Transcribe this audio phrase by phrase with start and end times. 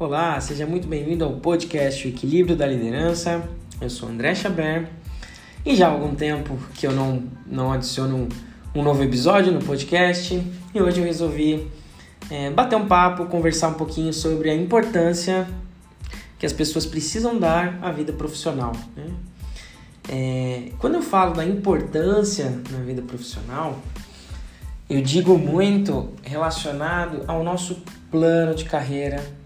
[0.00, 3.46] Olá, seja muito bem-vindo ao podcast O Equilíbrio da Liderança.
[3.78, 4.88] Eu sou André Chaber
[5.62, 8.28] e já há algum tempo que eu não, não adiciono um,
[8.80, 10.42] um novo episódio no podcast
[10.74, 11.70] e hoje eu resolvi
[12.30, 15.46] é, bater um papo, conversar um pouquinho sobre a importância
[16.38, 18.72] que as pessoas precisam dar à vida profissional.
[18.96, 19.04] Né?
[20.08, 23.78] É, quando eu falo da importância na vida profissional,
[24.88, 29.38] eu digo muito relacionado ao nosso plano de carreira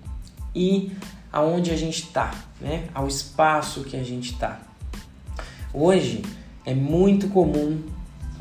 [0.55, 0.93] e
[1.33, 2.89] aonde a gente está, né?
[2.95, 4.61] ao espaço que a gente está.
[5.73, 6.23] Hoje
[6.65, 7.83] é muito comum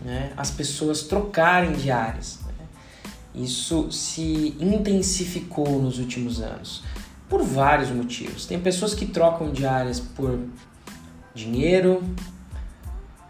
[0.05, 2.39] né, as pessoas trocarem de áreas.
[2.45, 3.43] Né?
[3.43, 6.83] Isso se intensificou nos últimos anos
[7.27, 8.45] por vários motivos.
[8.45, 10.39] Tem pessoas que trocam de áreas por
[11.33, 12.03] dinheiro,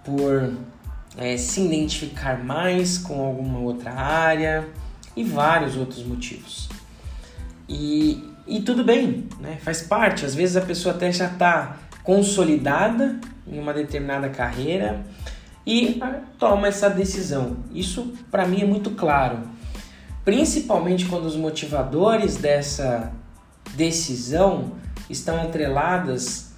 [0.03, 0.53] por
[1.17, 4.67] é, se identificar mais com alguma outra área
[5.15, 6.67] e vários outros motivos.
[7.69, 9.57] E, e tudo bem, né?
[9.61, 10.25] faz parte.
[10.25, 15.03] Às vezes a pessoa até já está consolidada em uma determinada carreira
[15.65, 16.01] e
[16.37, 17.57] toma essa decisão.
[17.73, 19.39] Isso para mim é muito claro,
[20.25, 23.11] principalmente quando os motivadores dessa
[23.75, 24.73] decisão
[25.09, 26.53] estão atreladas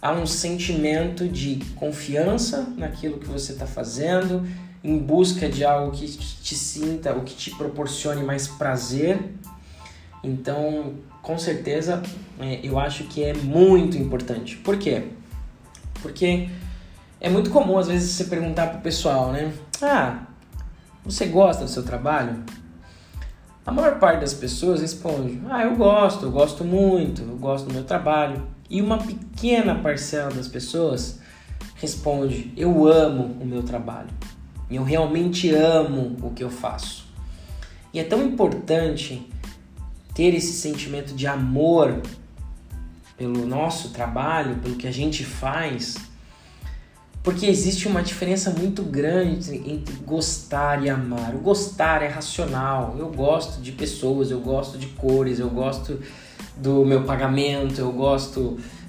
[0.00, 4.46] a um sentimento de confiança naquilo que você está fazendo,
[4.84, 9.18] em busca de algo que te sinta, o que te proporcione mais prazer.
[10.26, 12.02] Então, com certeza,
[12.40, 14.56] é, eu acho que é muito importante.
[14.56, 15.04] Por quê?
[16.02, 16.48] Porque
[17.20, 19.52] é muito comum às vezes você perguntar pro pessoal, né?
[19.80, 20.26] Ah,
[21.04, 22.42] você gosta do seu trabalho?
[23.64, 27.74] A maior parte das pessoas responde: Ah, eu gosto, eu gosto muito, eu gosto do
[27.74, 28.42] meu trabalho.
[28.68, 31.20] E uma pequena parcela das pessoas
[31.76, 34.10] responde: Eu amo o meu trabalho.
[34.68, 37.06] Eu realmente amo o que eu faço.
[37.94, 39.28] E é tão importante
[40.16, 42.00] ter esse sentimento de amor
[43.18, 45.96] pelo nosso trabalho, pelo que a gente faz,
[47.22, 51.34] porque existe uma diferença muito grande entre gostar e amar.
[51.34, 52.94] O gostar é racional.
[52.98, 56.00] Eu gosto de pessoas, eu gosto de cores, eu gosto
[56.56, 58.40] do meu pagamento, eu gosto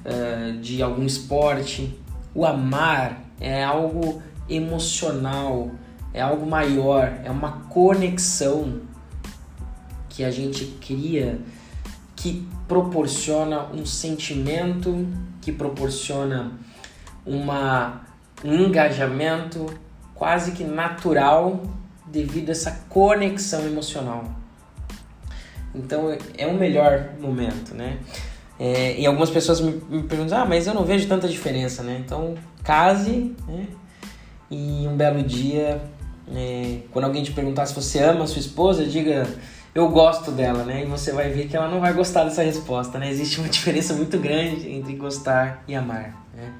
[0.05, 1.99] uh, de algum esporte.
[2.33, 5.71] O amar é algo emocional,
[6.13, 8.81] é algo maior, é uma conexão
[10.17, 11.37] que a gente cria
[12.15, 15.07] que proporciona um sentimento,
[15.43, 16.53] que proporciona
[17.23, 18.01] uma,
[18.43, 19.67] um engajamento
[20.15, 21.61] quase que natural
[22.07, 24.25] devido a essa conexão emocional.
[25.75, 27.99] Então é o melhor momento, né?
[28.59, 32.01] É, e algumas pessoas me, me, perguntam, ah, mas eu não vejo tanta diferença, né?
[32.03, 33.67] Então case, né?
[34.49, 35.79] E um belo dia,
[36.33, 39.27] é, quando alguém te perguntar se você ama a sua esposa, diga
[39.77, 40.81] eu gosto dela, né?
[40.81, 43.11] E você vai ver que ela não vai gostar dessa resposta, né?
[43.11, 46.51] Existe uma diferença muito grande entre gostar e amar, né?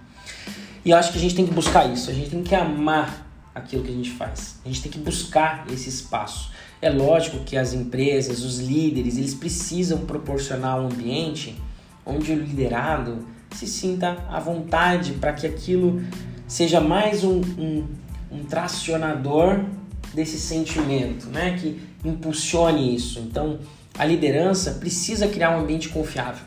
[0.86, 3.28] E eu acho que a gente tem que buscar isso, a gente tem que amar
[3.56, 4.60] aquilo que a gente faz.
[4.64, 6.52] A gente tem que buscar esse espaço.
[6.80, 11.60] É lógico que as empresas, os líderes, eles precisam proporcionar um ambiente
[12.06, 16.04] onde o liderado se sinta à vontade para que aquilo
[16.48, 17.88] seja mais um, um,
[18.32, 19.66] um tracionador
[20.14, 21.58] desse sentimento, né?
[21.60, 23.20] Que impulsione isso.
[23.20, 23.60] Então,
[23.98, 26.46] a liderança precisa criar um ambiente confiável.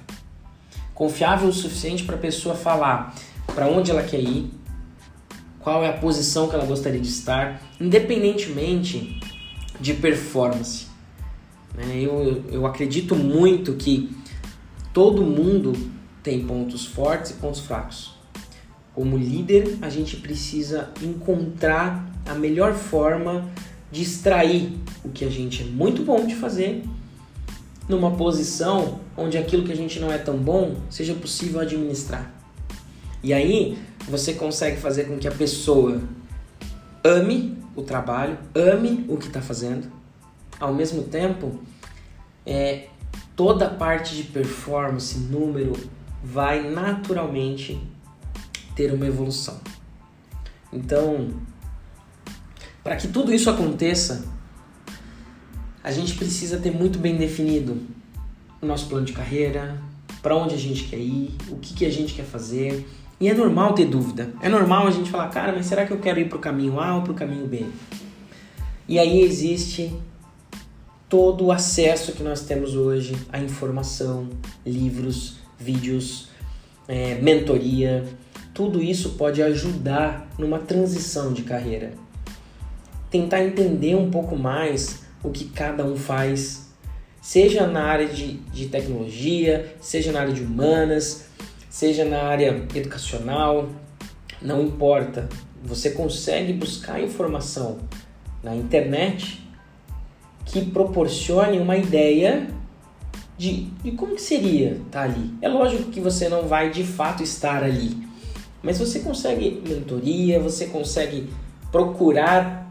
[0.95, 3.15] Confiável o suficiente para a pessoa falar
[3.55, 4.51] para onde ela quer ir,
[5.59, 9.21] qual é a posição que ela gostaria de estar, independentemente
[9.81, 10.87] de performance.
[11.75, 12.01] Né?
[12.01, 14.11] Eu, eu acredito muito que
[14.93, 15.73] todo mundo
[16.23, 18.15] tem pontos fortes e pontos fracos.
[18.95, 23.49] Como líder, a gente precisa encontrar a melhor forma
[23.91, 24.73] de extrair
[25.05, 26.85] o que a gente é muito bom de fazer
[27.89, 32.33] numa posição onde aquilo que a gente não é tão bom seja possível administrar.
[33.23, 33.77] E aí
[34.09, 36.01] você consegue fazer com que a pessoa
[37.05, 39.91] ame o trabalho, ame o que está fazendo,
[40.59, 41.61] ao mesmo tempo,
[42.47, 42.89] é,
[43.35, 45.73] toda a parte de performance, número,
[46.23, 47.81] vai naturalmente
[48.75, 49.59] ter uma evolução.
[50.73, 51.31] Então,
[52.83, 54.25] para que tudo isso aconteça,
[55.83, 57.79] a gente precisa ter muito bem definido
[58.61, 59.81] o nosso plano de carreira,
[60.23, 62.87] para onde a gente quer ir, o que, que a gente quer fazer.
[63.19, 64.33] E é normal ter dúvida.
[64.43, 66.79] É normal a gente falar, cara, mas será que eu quero ir para o caminho
[66.79, 67.67] A ou para o caminho B?
[68.89, 69.95] E aí existe
[71.09, 74.29] todo o acesso que nós temos hoje à informação,
[74.65, 76.29] livros, vídeos,
[76.87, 78.05] é, mentoria.
[78.53, 81.93] Tudo isso pode ajudar numa transição de carreira
[83.11, 86.71] tentar entender um pouco mais o que cada um faz,
[87.21, 91.27] seja na área de, de tecnologia, seja na área de humanas,
[91.69, 93.69] seja na área educacional,
[94.41, 95.29] não importa.
[95.63, 97.79] Você consegue buscar informação
[98.43, 99.47] na internet
[100.47, 102.49] que proporcione uma ideia
[103.37, 105.35] de, de como que seria estar tá ali.
[105.43, 107.97] É lógico que você não vai de fato estar ali,
[108.63, 111.31] mas você consegue mentoria, você consegue
[111.71, 112.70] procurar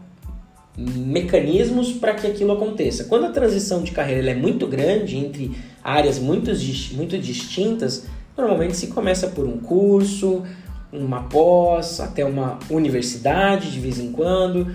[0.76, 3.04] mecanismos para que aquilo aconteça.
[3.04, 5.52] Quando a transição de carreira é muito grande entre
[5.82, 6.50] áreas muito,
[6.94, 8.06] muito distintas,
[8.36, 10.42] normalmente se começa por um curso,
[10.92, 14.74] uma pós, até uma universidade de vez em quando,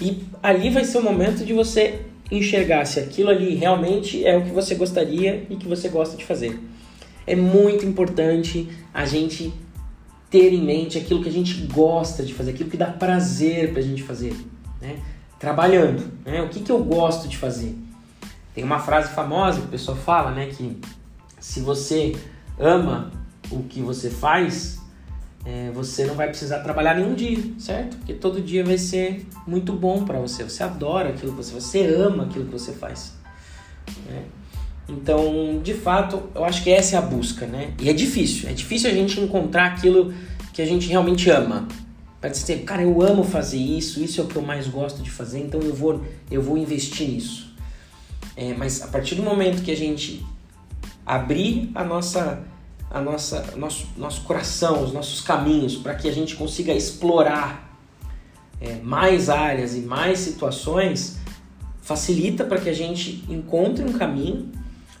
[0.00, 2.00] e ali vai ser o momento de você
[2.30, 6.24] enxergar se aquilo ali realmente é o que você gostaria e que você gosta de
[6.24, 6.58] fazer.
[7.26, 9.52] É muito importante a gente
[10.30, 13.80] ter em mente aquilo que a gente gosta de fazer, aquilo que dá prazer para
[13.80, 14.34] a gente fazer,
[14.80, 14.96] né?
[15.44, 16.40] Trabalhando, né?
[16.40, 17.76] O que, que eu gosto de fazer?
[18.54, 20.46] Tem uma frase famosa que o pessoal fala, né?
[20.46, 20.80] Que
[21.38, 22.16] se você
[22.58, 23.10] ama
[23.50, 24.80] o que você faz,
[25.44, 27.98] é, você não vai precisar trabalhar nenhum dia, certo?
[27.98, 30.42] Porque todo dia vai ser muito bom para você.
[30.42, 33.12] Você adora aquilo que você você ama aquilo que você faz.
[34.08, 34.22] Né?
[34.88, 37.74] Então, de fato, eu acho que essa é a busca, né?
[37.78, 40.14] E é difícil, é difícil a gente encontrar aquilo
[40.54, 41.68] que a gente realmente ama.
[42.24, 45.10] Para dizer, cara, eu amo fazer isso, isso é o que eu mais gosto de
[45.10, 47.54] fazer, então eu vou, eu vou investir nisso.
[48.34, 50.24] É, mas a partir do momento que a gente
[51.04, 52.42] abrir a nossa
[52.90, 57.78] a nossa, nosso, nosso coração, os nossos caminhos, para que a gente consiga explorar
[58.58, 61.18] é, mais áreas e mais situações,
[61.82, 64.50] facilita para que a gente encontre um caminho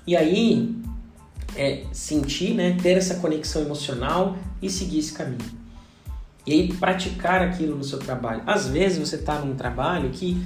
[0.06, 0.76] e aí
[1.56, 5.63] é, sentir, né, ter essa conexão emocional e seguir esse caminho.
[6.46, 8.42] E aí praticar aquilo no seu trabalho.
[8.46, 10.42] Às vezes você está num trabalho que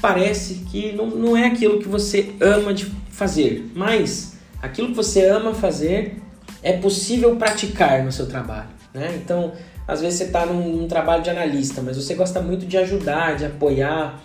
[0.00, 5.26] parece que não, não é aquilo que você ama de fazer, mas aquilo que você
[5.26, 6.22] ama fazer
[6.62, 8.68] é possível praticar no seu trabalho.
[8.94, 9.20] Né?
[9.22, 9.52] Então,
[9.86, 13.36] às vezes você está num, num, trabalho de analista, mas você gosta muito de ajudar,
[13.36, 14.20] de apoiar,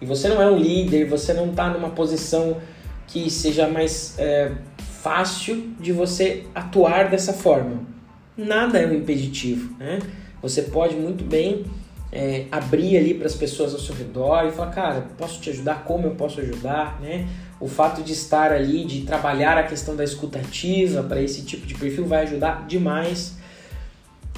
[0.00, 2.58] e você não é um líder, você não está numa posição
[3.06, 4.52] que seja mais é,
[5.02, 7.93] fácil de você atuar dessa forma.
[8.36, 9.76] Nada é um impeditivo.
[9.78, 10.00] Né?
[10.42, 11.64] Você pode muito bem
[12.12, 15.84] é, abrir ali para as pessoas ao seu redor e falar, cara, posso te ajudar?
[15.84, 17.00] Como eu posso ajudar?
[17.00, 17.28] Né?
[17.60, 21.74] o fato de estar ali, de trabalhar a questão da escutativa para esse tipo de
[21.74, 23.36] perfil vai ajudar demais.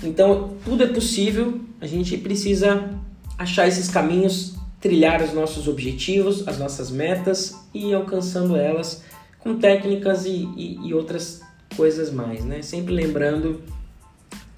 [0.03, 2.89] Então, tudo é possível, a gente precisa
[3.37, 9.03] achar esses caminhos, trilhar os nossos objetivos, as nossas metas e ir alcançando elas
[9.41, 11.41] com técnicas e, e, e outras
[11.77, 12.63] coisas mais, né?
[12.63, 13.61] Sempre lembrando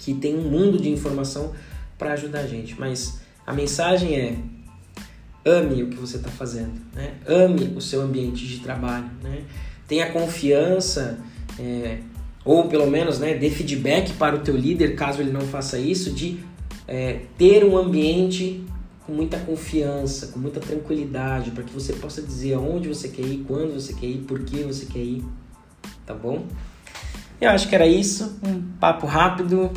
[0.09, 1.53] que tem um mundo de informação
[1.97, 4.37] para ajudar a gente, mas a mensagem é
[5.45, 7.13] ame o que você está fazendo, né?
[7.27, 9.43] ame o seu ambiente de trabalho, né?
[9.87, 11.19] tenha confiança,
[11.59, 11.99] é,
[12.43, 16.11] ou pelo menos né, dê feedback para o teu líder, caso ele não faça isso,
[16.11, 16.39] de
[16.87, 18.63] é, ter um ambiente
[19.05, 23.43] com muita confiança, com muita tranquilidade, para que você possa dizer aonde você quer ir,
[23.47, 25.23] quando você quer ir, por que você quer ir,
[26.05, 26.45] tá bom?
[27.39, 29.71] Eu acho que era isso, um papo rápido.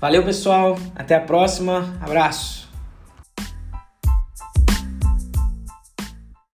[0.00, 0.78] Valeu, pessoal.
[0.96, 1.94] Até a próxima.
[2.00, 2.59] Abraço.